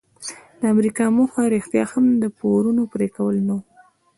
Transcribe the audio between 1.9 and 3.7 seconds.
هم د پورونو پریکول نه وو.